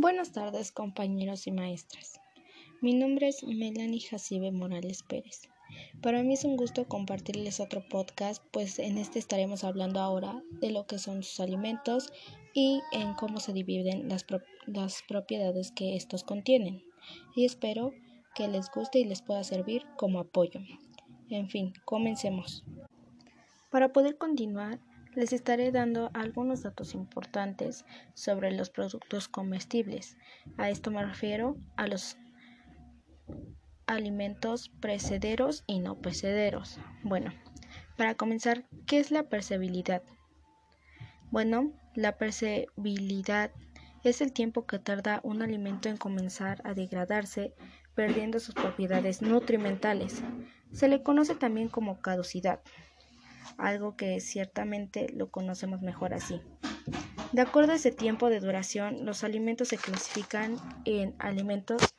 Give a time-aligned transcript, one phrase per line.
[0.00, 2.20] Buenas tardes compañeros y maestras.
[2.80, 5.48] Mi nombre es Melanie Jacibe Morales Pérez.
[6.00, 10.70] Para mí es un gusto compartirles otro podcast, pues en este estaremos hablando ahora de
[10.70, 12.12] lo que son sus alimentos
[12.54, 14.24] y en cómo se dividen las,
[14.66, 16.80] las propiedades que estos contienen.
[17.34, 17.90] Y espero
[18.36, 20.60] que les guste y les pueda servir como apoyo.
[21.28, 22.62] En fin, comencemos.
[23.68, 24.78] Para poder continuar,
[25.18, 27.84] les estaré dando algunos datos importantes
[28.14, 30.16] sobre los productos comestibles.
[30.58, 32.16] A esto me refiero a los
[33.88, 36.78] alimentos precederos y no precederos.
[37.02, 37.32] Bueno,
[37.96, 40.04] para comenzar, ¿qué es la percebilidad?
[41.32, 43.50] Bueno, la percebilidad
[44.04, 47.54] es el tiempo que tarda un alimento en comenzar a degradarse,
[47.96, 50.22] perdiendo sus propiedades nutrimentales.
[50.70, 52.60] Se le conoce también como caducidad
[53.58, 56.40] algo que ciertamente lo conocemos mejor así.
[57.32, 61.94] De acuerdo a ese tiempo de duración, los alimentos se clasifican en alimentos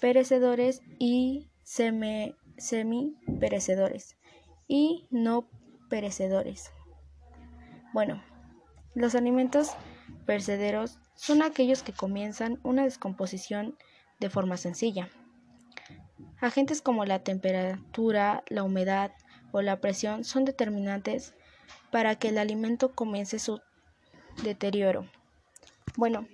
[0.00, 2.34] perecedores y semi
[3.38, 4.16] perecedores
[4.66, 5.48] y no
[5.88, 6.72] perecedores.
[7.92, 8.20] Bueno,
[8.94, 9.70] los alimentos
[10.26, 13.76] perecederos son aquellos que comienzan una descomposición
[14.18, 15.08] de forma sencilla.
[16.40, 19.12] Agentes como la temperatura, la humedad,
[19.54, 21.32] o la presión son determinantes
[21.92, 23.60] para que el alimento comience su
[24.42, 25.06] deterioro.
[25.96, 26.26] Bueno,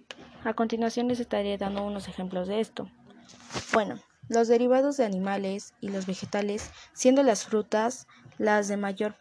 [0.42, 2.90] a continuación les estaré dando unos ejemplos de esto.
[3.74, 8.06] Bueno, los derivados de animales y los vegetales, siendo las frutas
[8.38, 9.16] las de mayor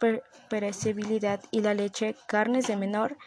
[0.48, 3.18] perecibilidad y la leche, carnes de menor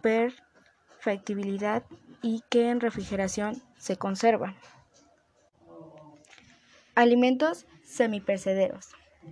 [0.00, 1.84] perfectibilidad
[2.22, 4.56] y que en refrigeración se conservan.
[6.94, 8.86] Alimentos semipercederos.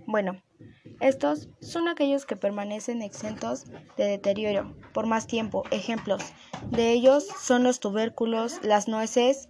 [0.05, 0.39] Bueno,
[0.99, 3.65] estos son aquellos que permanecen exentos
[3.97, 5.63] de deterioro por más tiempo.
[5.71, 6.21] Ejemplos
[6.71, 9.49] de ellos son los tubérculos, las nueces,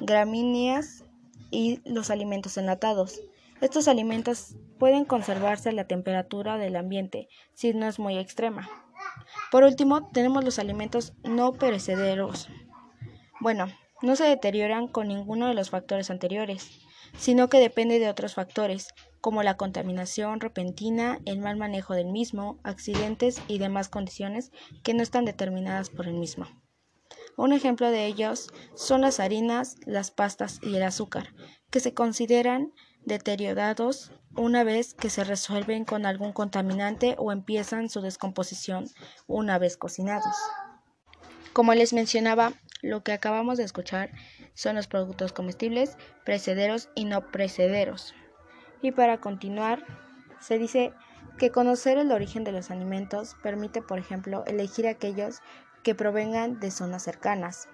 [0.00, 1.04] gramíneas
[1.50, 3.20] y los alimentos enlatados.
[3.60, 8.68] Estos alimentos pueden conservarse a la temperatura del ambiente si no es muy extrema.
[9.50, 12.48] Por último, tenemos los alimentos no perecederos.
[13.40, 13.66] Bueno,
[14.02, 16.81] no se deterioran con ninguno de los factores anteriores,
[17.16, 18.88] sino que depende de otros factores
[19.20, 24.50] como la contaminación repentina, el mal manejo del mismo, accidentes y demás condiciones
[24.82, 26.48] que no están determinadas por el mismo.
[27.36, 31.34] Un ejemplo de ellos son las harinas, las pastas y el azúcar,
[31.70, 32.72] que se consideran
[33.04, 38.88] deteriorados una vez que se resuelven con algún contaminante o empiezan su descomposición
[39.26, 40.34] una vez cocinados.
[41.52, 44.10] Como les mencionaba, lo que acabamos de escuchar
[44.54, 48.14] son los productos comestibles, precederos y no precederos.
[48.80, 49.84] Y para continuar,
[50.40, 50.92] se dice
[51.38, 55.40] que conocer el origen de los alimentos permite, por ejemplo, elegir aquellos
[55.82, 57.68] que provengan de zonas cercanas.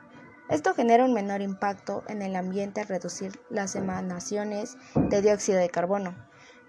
[0.49, 5.69] Esto genera un menor impacto en el ambiente al reducir las emanaciones de dióxido de
[5.69, 6.17] carbono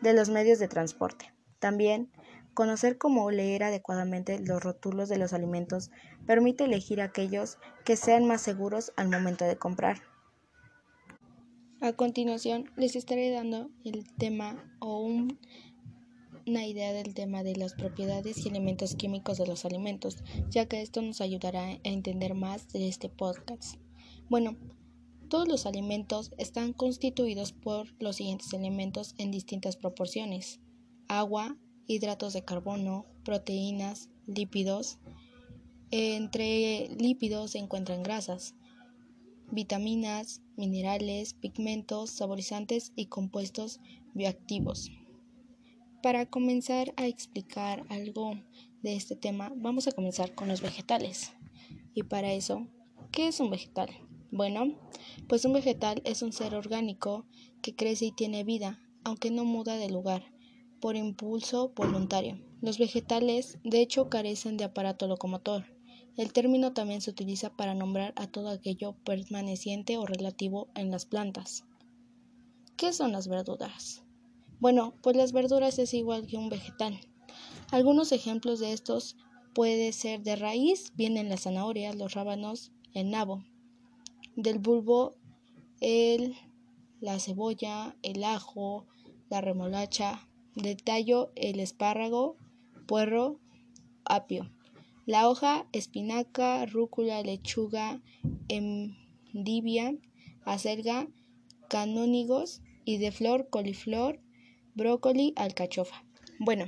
[0.02, 1.34] de los medios de transporte.
[1.59, 2.12] También,
[2.59, 5.92] conocer cómo leer adecuadamente los rótulos de los alimentos
[6.28, 10.02] permite elegir aquellos que sean más seguros al momento de comprar.
[11.80, 18.46] A continuación les estaré dando el tema o una idea del tema de las propiedades
[18.46, 20.18] y elementos químicos de los alimentos,
[20.50, 23.78] ya que esto nos ayudará a entender más de este podcast.
[24.28, 24.58] Bueno,
[25.30, 30.59] todos los alimentos están constituidos por los siguientes elementos en distintas proporciones.
[31.08, 31.56] Agua,
[31.90, 35.00] hidratos de carbono, proteínas, lípidos.
[35.90, 38.54] Entre lípidos se encuentran grasas,
[39.52, 43.80] vitaminas, minerales, pigmentos, saborizantes y compuestos
[44.14, 44.92] bioactivos.
[46.04, 48.36] Para comenzar a explicar algo
[48.84, 51.34] de este tema, vamos a comenzar con los vegetales.
[51.96, 52.68] Y para eso,
[53.12, 53.90] ¿qué es un vegetal?
[54.32, 54.78] Bueno,
[55.28, 57.26] pues un vegetal es un ser orgánico
[57.64, 60.24] que crece y tiene vida, aunque no muda de lugar,
[60.79, 62.40] por impulso voluntario.
[62.62, 65.66] Los vegetales, de hecho, carecen de aparato locomotor
[66.19, 71.05] el término también se utiliza para nombrar a todo aquello permaneciente o relativo en las
[71.05, 71.64] plantas.
[72.76, 74.03] ¿Qué son las verduras?
[74.59, 76.99] Bueno, pues las verduras es igual que un vegetal.
[77.72, 79.16] Algunos ejemplos de estos
[79.55, 83.46] puede ser de raíz, vienen las zanahorias, los rábanos, el nabo.
[84.35, 85.16] Del bulbo,
[85.79, 86.35] el,
[86.99, 88.87] la cebolla, el ajo,
[89.29, 90.28] la remolacha.
[90.61, 92.35] De tallo, el espárrago,
[92.85, 93.40] puerro,
[94.03, 94.52] apio.
[95.06, 98.02] La hoja, espinaca, rúcula, lechuga,
[98.50, 99.96] endivia,
[100.44, 101.08] acelga,
[101.70, 104.20] canónigos y de flor, coliflor,
[104.76, 106.03] brócoli, alcachofa.
[106.40, 106.66] Bueno,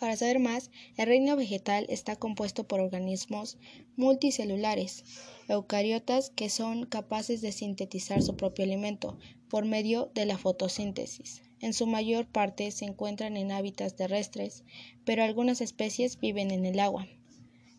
[0.00, 3.58] para saber más, el reino vegetal está compuesto por organismos
[3.94, 5.04] multicelulares
[5.48, 9.16] eucariotas que son capaces de sintetizar su propio alimento
[9.48, 11.42] por medio de la fotosíntesis.
[11.62, 14.64] En su mayor parte se encuentran en hábitats terrestres,
[15.04, 17.06] pero algunas especies viven en el agua.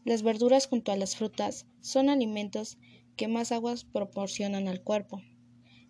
[0.06, 2.78] Las verduras junto a las frutas son alimentos
[3.18, 5.22] que más aguas proporcionan al cuerpo.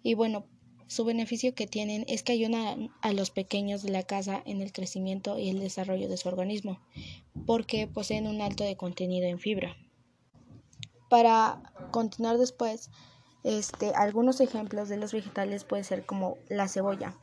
[0.01, 0.47] Y bueno,
[0.87, 4.71] su beneficio que tienen es que ayudan a los pequeños de la casa en el
[4.71, 6.79] crecimiento y el desarrollo de su organismo,
[7.45, 9.77] porque poseen un alto contenido en fibra.
[11.09, 11.61] Para
[11.91, 12.89] continuar después,
[13.43, 17.17] este, algunos ejemplos de los vegetales puede ser como la cebolla.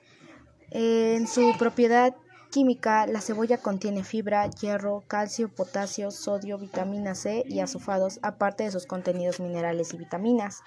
[0.73, 2.15] En su propiedad
[2.51, 8.71] química, la cebolla contiene fibra, hierro, calcio, potasio, sodio, vitamina C y azufados, aparte de
[8.71, 10.61] sus contenidos minerales y vitaminas.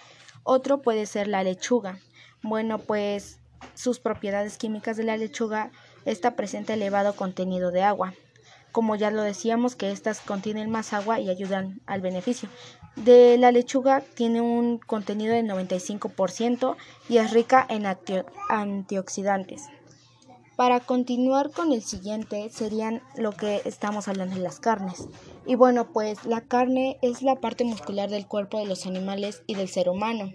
[0.43, 1.99] Otro puede ser la lechuga.
[2.41, 3.39] Bueno, pues
[3.75, 5.71] sus propiedades químicas de la lechuga
[6.03, 8.13] está presente elevado contenido de agua.
[8.73, 12.49] Como ya lo decíamos, que estas contienen más agua y ayudan al beneficio.
[12.97, 16.75] De la lechuga tiene un contenido del 95%
[17.07, 17.85] y es rica en
[18.49, 19.69] antioxidantes.
[20.55, 25.07] Para continuar con el siguiente serían lo que estamos hablando de las carnes.
[25.47, 29.55] Y bueno, pues la carne es la parte muscular del cuerpo de los animales y
[29.55, 30.31] del ser humano.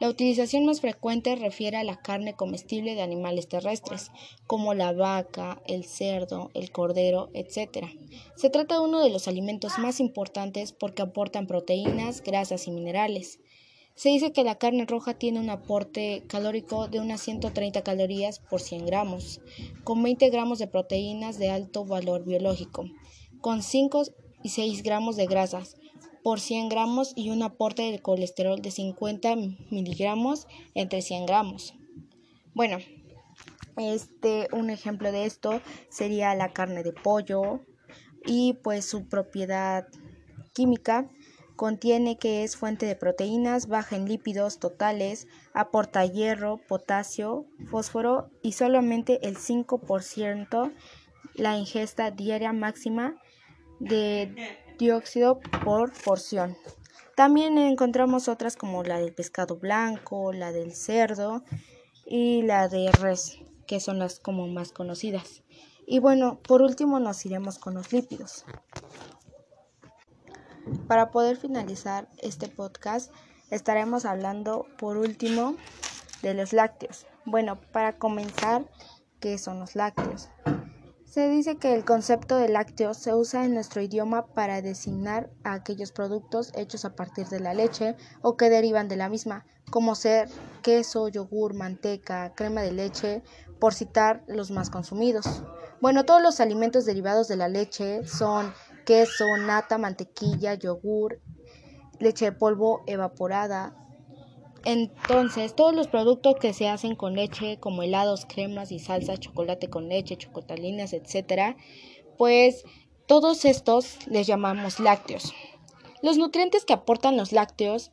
[0.00, 4.10] La utilización más frecuente refiere a la carne comestible de animales terrestres,
[4.46, 7.86] como la vaca, el cerdo, el cordero, etc.
[8.36, 13.40] Se trata de uno de los alimentos más importantes porque aportan proteínas, grasas y minerales.
[13.94, 18.60] Se dice que la carne roja tiene un aporte calórico de unas 130 calorías por
[18.60, 19.40] 100 gramos,
[19.84, 22.86] con 20 gramos de proteínas de alto valor biológico,
[23.40, 24.02] con 5
[24.42, 25.76] y 6 gramos de grasas,
[26.24, 29.36] por 100 gramos y un aporte de colesterol de 50
[29.70, 31.74] miligramos entre 100 gramos.
[32.52, 32.78] Bueno,
[33.76, 37.60] este, un ejemplo de esto sería la carne de pollo
[38.26, 39.86] y pues su propiedad
[40.52, 41.10] química
[41.56, 48.52] contiene que es fuente de proteínas, baja en lípidos totales, aporta hierro, potasio, fósforo y
[48.52, 50.72] solamente el 5%
[51.34, 53.16] la ingesta diaria máxima
[53.80, 56.56] de dióxido por porción.
[57.16, 61.44] También encontramos otras como la del pescado blanco, la del cerdo
[62.06, 65.42] y la de res, que son las como más conocidas.
[65.86, 68.44] Y bueno, por último nos iremos con los lípidos.
[70.88, 73.10] Para poder finalizar este podcast,
[73.50, 75.56] estaremos hablando por último
[76.22, 77.06] de los lácteos.
[77.24, 78.68] Bueno, para comenzar,
[79.18, 80.28] ¿qué son los lácteos?
[81.06, 85.54] Se dice que el concepto de lácteos se usa en nuestro idioma para designar a
[85.54, 89.94] aquellos productos hechos a partir de la leche o que derivan de la misma, como
[89.94, 90.28] ser
[90.62, 93.22] queso, yogur, manteca, crema de leche,
[93.58, 95.44] por citar los más consumidos.
[95.80, 98.52] Bueno, todos los alimentos derivados de la leche son
[98.84, 101.20] queso, nata, mantequilla, yogur,
[102.00, 103.74] leche de polvo evaporada,
[104.64, 109.68] entonces, todos los productos que se hacen con leche, como helados, cremas y salsas, chocolate
[109.68, 111.56] con leche, chocotalinas, etcétera,
[112.16, 112.64] pues
[113.06, 115.34] todos estos les llamamos lácteos.
[116.00, 117.92] Los nutrientes que aportan los lácteos,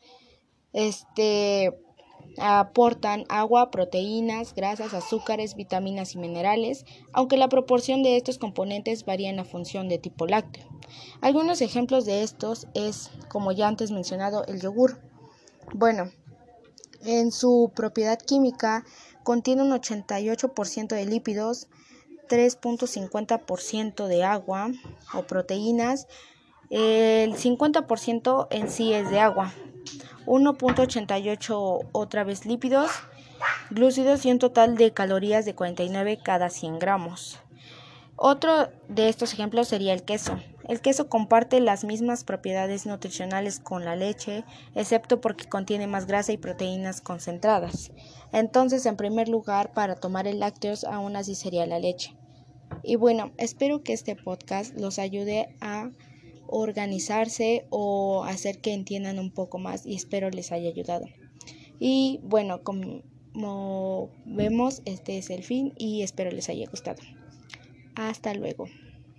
[0.71, 1.77] este,
[2.37, 9.29] aportan agua, proteínas, grasas, azúcares, vitaminas y minerales, aunque la proporción de estos componentes varía
[9.29, 10.67] en función de tipo lácteo.
[11.21, 14.99] Algunos ejemplos de estos es, como ya antes mencionado, el yogur.
[15.73, 16.11] Bueno,
[17.03, 18.85] en su propiedad química
[19.23, 21.67] contiene un 88% de lípidos,
[22.29, 24.71] 3.50% de agua
[25.13, 26.07] o proteínas,
[26.69, 29.53] el 50% en sí es de agua,
[30.25, 32.91] 1.88 otra vez lípidos,
[33.69, 37.39] glúcidos y un total de calorías de 49 cada 100 gramos.
[38.15, 40.39] Otro de estos ejemplos sería el queso.
[40.67, 46.31] El queso comparte las mismas propiedades nutricionales con la leche, excepto porque contiene más grasa
[46.31, 47.91] y proteínas concentradas.
[48.31, 52.15] Entonces, en primer lugar, para tomar el lácteos, aún así sería la leche.
[52.83, 55.89] Y bueno, espero que este podcast los ayude a
[56.51, 61.07] organizarse o hacer que entiendan un poco más y espero les haya ayudado.
[61.79, 67.01] Y bueno, como vemos, este es el fin y espero les haya gustado.
[67.95, 68.67] Hasta luego.